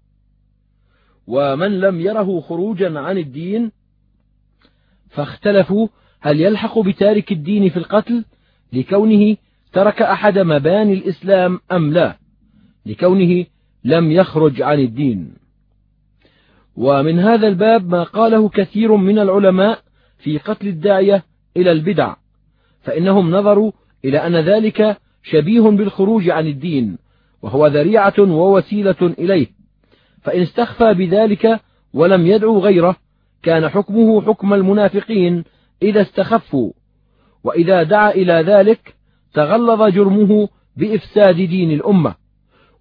[1.27, 3.73] ومن لم يره خروجا عن الدين
[5.11, 5.89] فاختلفوا
[6.21, 8.25] هل يلحق بتارك الدين في القتل
[8.73, 9.37] لكونه
[9.73, 12.17] ترك أحد مباني الإسلام أم لا
[12.87, 13.45] لكونه
[13.85, 15.35] لم يخرج عن الدين.
[16.77, 19.83] ومن هذا الباب ما قاله كثير من العلماء
[20.19, 21.25] في قتل الداعية
[21.57, 22.15] إلى البدع
[22.83, 23.73] فإنهم نظروا
[24.05, 26.99] إلى أن ذلك شبيه بالخروج عن الدين
[27.43, 29.47] وهو ذريعة ووسيلة إليه.
[30.23, 31.61] فإن استخفى بذلك
[31.95, 32.97] ولم يدعو غيره
[33.43, 35.45] كان حكمه حكم المنافقين
[35.83, 36.73] إذا استخفوا.
[37.45, 38.95] وإذا دعا إلى ذلك
[39.35, 42.15] تغلظ جرمه بإفساد دين الأمة.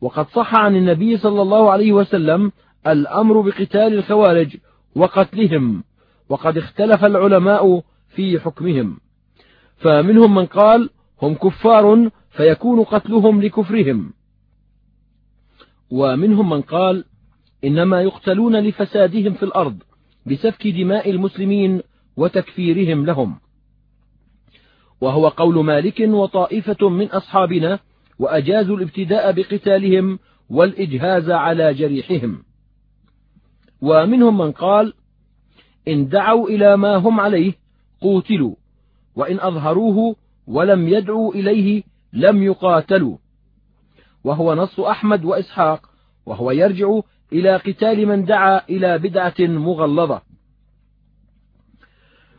[0.02, 2.52] وقد صح عن النبي صلى الله عليه وسلم
[2.88, 4.58] الأمر بقتال الخوارج
[4.96, 5.84] وقتلهم
[6.30, 7.84] وقد اختلف العلماء
[8.16, 8.98] في حكمهم.
[9.78, 10.90] فمنهم من قال
[11.22, 14.14] هم كفار فيكون قتلهم لكفرهم.
[15.92, 17.06] ومنهم من قال
[17.64, 19.84] إنما يقتلون لفسادهم في الأرض
[20.26, 21.82] بسفك دماء المسلمين
[22.18, 23.40] وتكفيرهم لهم.
[25.02, 27.80] وهو قول مالك وطائفة من أصحابنا
[28.20, 30.20] وأجازوا الابتداء بقتالهم
[30.50, 32.44] والإجهاز على جريحهم.
[33.82, 34.94] ومنهم من قال
[35.88, 37.54] إن دعوا إلى ما هم عليه
[38.02, 38.56] قوتلوا
[39.16, 40.16] وإن أظهروه
[40.48, 41.84] ولم يدعوا إليه
[42.14, 43.18] لم يقاتلوا.
[44.24, 45.90] وهو نص أحمد وإسحاق
[46.26, 47.00] وهو يرجع
[47.34, 50.22] إلى قتال من دعا إلى بدعة مغلظة.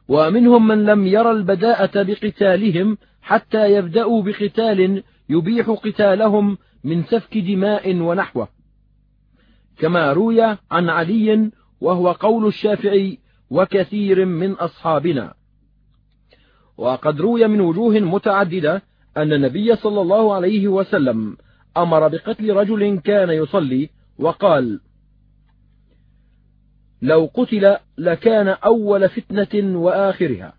[0.08, 8.48] ومنهم من لم ير البداءة بقتالهم حتى يبدأوا بقتال يبيح قتالهم من سفك دماء ونحوه.
[9.78, 11.50] كما روي عن علي
[11.80, 13.18] وهو قول الشافعي
[13.50, 15.34] وكثير من أصحابنا.
[16.76, 18.82] وقد روي من وجوه متعددة
[19.16, 21.36] أن النبي صلى الله عليه وسلم
[21.76, 24.80] أمر بقتل رجل كان يصلي وقال
[27.02, 30.54] لو قتل لكان أول فتنة وآخرها.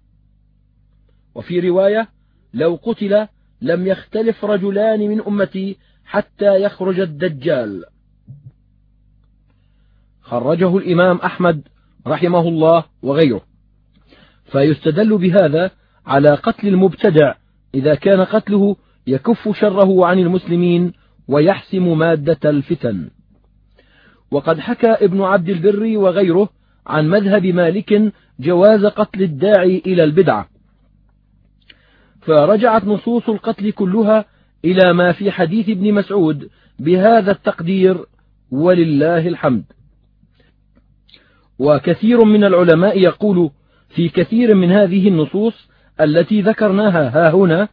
[1.35, 2.07] وفي رواية
[2.53, 3.27] لو قتل
[3.61, 7.85] لم يختلف رجلان من أمتي حتى يخرج الدجال.
[10.21, 11.67] خرجه الإمام أحمد
[12.07, 13.41] رحمه الله وغيره.
[14.45, 15.71] فيستدل بهذا
[16.05, 17.33] على قتل المبتدع
[17.75, 18.75] إذا كان قتله
[19.07, 20.93] يكف شره عن المسلمين
[21.27, 23.09] ويحسم مادة الفتن.
[24.31, 26.49] وقد حكى ابن عبد البر وغيره
[26.87, 30.47] عن مذهب مالك جواز قتل الداعي إلى البدعة.
[32.21, 34.25] فرجعت نصوص القتل كلها
[34.65, 36.49] إلى ما في حديث ابن مسعود
[36.79, 38.05] بهذا التقدير
[38.51, 39.63] ولله الحمد.
[41.59, 43.49] وكثير من العلماء يقول
[43.89, 47.67] في كثير من هذه النصوص التي ذكرناها ها هنا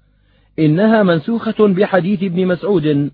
[0.58, 3.10] إنها منسوخة بحديث ابن مسعود.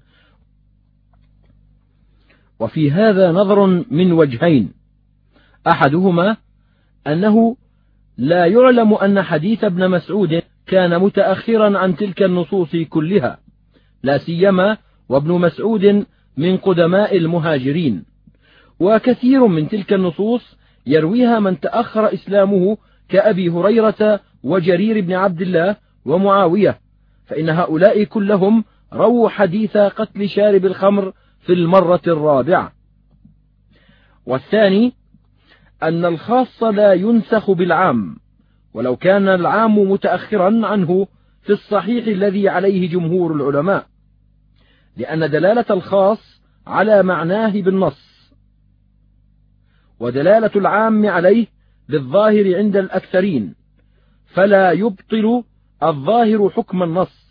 [2.61, 4.73] وفي هذا نظر من وجهين.
[5.67, 6.37] أحدهما
[7.07, 7.57] أنه
[8.19, 13.39] لا يعلم أن حديث ابن مسعود كان متأخرا عن تلك النصوص كلها
[14.03, 14.79] لا سيما
[15.09, 18.05] وابن مسعود من قدماء المهاجرين.
[18.81, 22.77] وكثير من تلك النصوص يرويها من تأخر إسلامه
[23.09, 26.81] كأبي هريرة وجرير بن عبد الله ومعاوية
[27.27, 32.73] فإن هؤلاء كلهم رووا حديث قتل شارب الخمر في المرة الرابعة.
[34.27, 34.93] والثاني
[35.83, 38.17] أن الخاص لا ينسخ بالعام
[38.75, 41.07] ولو كان العام متأخرا عنه
[41.43, 43.87] في الصحيح الذي عليه جمهور العلماء
[44.97, 48.33] لأن دلالة الخاص على معناه بالنص
[50.01, 51.47] ودلالة العام عليه
[51.89, 53.55] بالظاهر عند الأكثرين.
[54.27, 55.45] فلا يبطل
[55.83, 57.27] الظاهر حكم النص.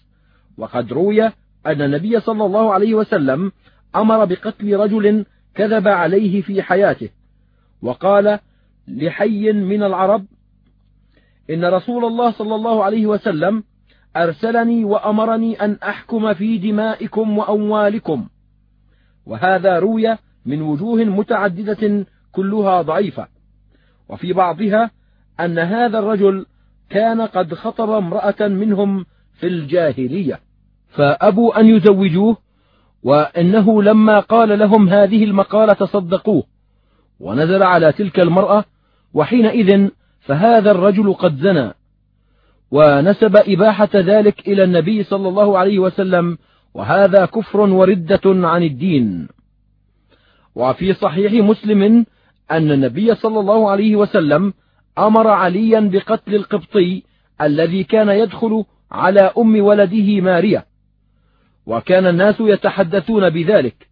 [0.57, 1.25] وقد روي
[1.65, 3.51] أن النبي صلى الله عليه وسلم
[3.95, 5.25] أمر بقتل رجل
[5.55, 7.09] كذب عليه في حياته
[7.81, 8.39] وقال
[8.87, 10.25] لحي من العرب
[11.49, 13.63] إن رسول الله صلى الله عليه وسلم
[14.17, 18.27] أرسلني وأمرني أن أحكم في دمائكم وأموالكم.
[19.25, 23.27] وهذا روي من وجوه متعددة كلها ضعيفة.
[24.09, 24.91] وفي بعضها
[25.39, 26.45] أن هذا الرجل
[26.89, 29.05] كان قد خطب امرأة منهم
[29.39, 30.39] في الجاهلية
[30.89, 32.37] فأبوا أن يزوجوه
[33.03, 36.43] وإنه لما قال لهم هذه المقالة صدقوه.
[37.19, 38.65] ونزل على تلك المرأة
[39.13, 41.73] وحينئذ فهذا الرجل قد زنى.
[42.71, 46.37] ونسب إباحة ذلك إلى النبي صلى الله عليه وسلم
[46.73, 49.27] وهذا كفر وردة عن الدين.
[50.55, 52.05] وفي صحيح مسلم
[52.51, 54.53] أن النبي صلى الله عليه وسلم
[54.97, 57.03] أمر عليا بقتل القبطي
[57.41, 60.65] الذي كان يدخل على أم ولده مارية
[61.65, 63.87] وكان الناس يتحدثون بذلك.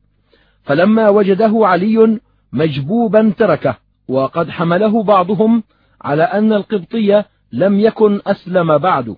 [0.63, 2.19] فلما وجده علي
[2.53, 3.77] مجبوبا تركه
[4.07, 5.63] وقد حمله بعضهم
[6.01, 9.15] على أن القبطي لم يكن أسلم بعد.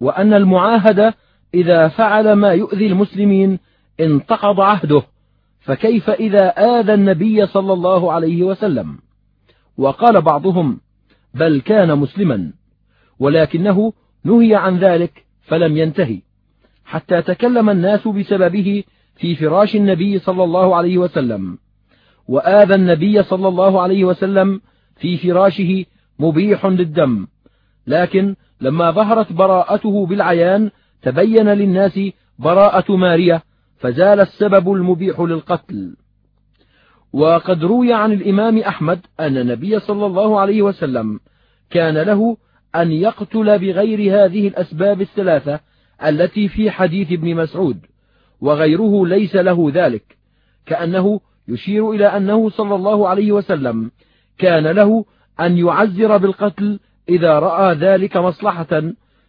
[0.00, 1.14] وأن المعاهد
[1.54, 3.58] إذا فعل ما يؤذي المسلمين
[4.00, 5.02] انتقض عهده
[5.60, 8.98] فكيف إذا آذى النبي صلى الله عليه وسلم؟
[9.76, 10.80] وقال بعضهم
[11.34, 12.52] بل كان مسلما
[13.18, 13.92] ولكنه
[14.24, 16.22] نهي عن ذلك فلم ينتهي
[16.84, 18.84] حتى تكلم الناس بسببه
[19.16, 21.58] في فراش النبي صلى الله عليه وسلم
[22.28, 24.60] وآذى النبي صلى الله عليه وسلم
[24.96, 25.84] في فراشه
[26.18, 27.26] مبيح للدم
[27.86, 30.70] لكن لما ظهرت براءته بالعيان
[31.02, 32.00] تبين للناس
[32.38, 33.42] براءة مارية
[33.76, 35.96] فزال السبب المبيح للقتل.
[37.14, 41.20] وقد روي عن الإمام أحمد أن النبي صلى الله عليه وسلم
[41.70, 42.36] كان له
[42.76, 45.60] أن يقتل بغير هذه الأسباب الثلاثة
[46.04, 47.78] التي في حديث ابن مسعود
[48.40, 50.16] وغيره ليس له ذلك
[50.66, 53.90] كأنه يشير إلى أنه صلى الله عليه وسلم
[54.38, 55.04] كان له
[55.40, 58.82] أن يعزر بالقتل إذا رأى ذلك مصلحة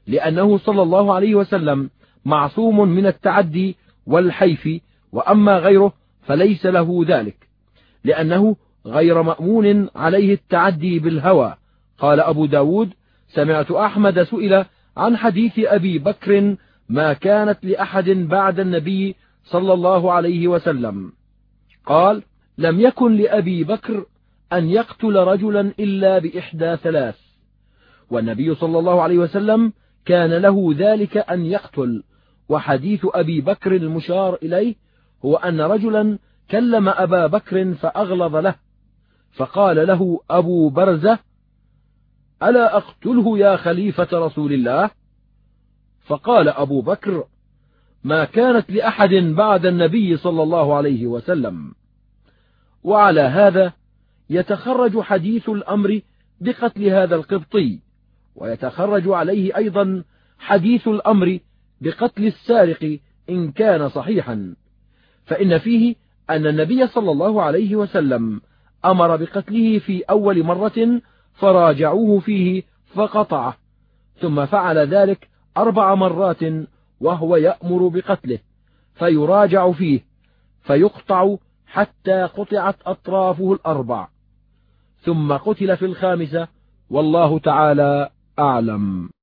[0.08, 1.90] لأنه صلى الله عليه وسلم
[2.26, 4.70] معصوم من التعدي والحيف
[5.12, 7.45] وأما غيره فليس له ذلك.
[8.06, 11.56] لأنه غير مأمون عليه التعدي بالهوى.
[11.98, 12.94] قال أبو داود
[13.28, 14.66] سمعت أحمد سئل
[14.98, 16.56] عن حديث أبي بكر
[16.90, 21.12] ما كانت لأحد بعد النبي صلى الله عليه وسلم.
[21.86, 22.24] قال
[22.58, 24.06] لم يكن لأبي بكر
[24.54, 27.18] أن يقتل رجلا إلا بإحدى ثلاث.
[28.10, 29.74] والنبي صلى الله عليه وسلم
[30.06, 32.04] كان له ذلك أن يقتل.
[32.50, 34.76] وحديث أبي بكر المشار إليه
[35.26, 36.20] هو أن رجلا
[36.52, 38.56] كلم أبا بكر فأغلظ له
[39.34, 41.20] فقال له أبو برزة
[42.44, 44.90] ألا أقتله يا خليفة رسول الله؟
[46.06, 47.24] فقال أبو بكر
[48.04, 51.76] ما كانت لأحد بعد النبي صلى الله عليه وسلم.
[52.84, 53.74] وعلى هذا
[54.30, 56.02] يتخرج حديث الأمر
[56.42, 57.80] بقتل هذا القبطي
[58.36, 60.04] ويتخرج عليه أيضا
[60.40, 61.40] حديث الأمر
[61.82, 64.56] بقتل السارق إن كان صحيحا
[65.26, 65.96] فإن فيه
[66.30, 68.42] أن النبي صلى الله عليه وسلم
[68.86, 71.02] أمر بقتله في أول مرة
[71.34, 72.64] فراجعوه فيه
[72.94, 73.58] فقطعه
[74.22, 76.40] ثم فعل ذلك أربع مرات
[77.00, 78.40] وهو يأمر بقتله
[78.96, 80.06] فيراجع فيه
[80.62, 81.36] فيقطع
[81.68, 84.08] حتى قطعت أطرافه الأربع
[85.02, 86.48] ثم قتل في الخامسة
[86.90, 88.10] والله تعالى
[88.40, 89.15] أعلم.